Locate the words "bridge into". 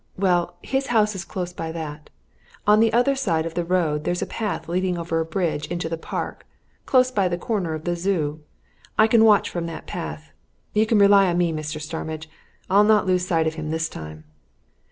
5.25-5.87